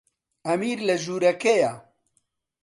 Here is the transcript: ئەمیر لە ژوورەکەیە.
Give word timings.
ئەمیر 0.45 0.79
لە 0.87 0.95
ژوورەکەیە. 1.03 1.73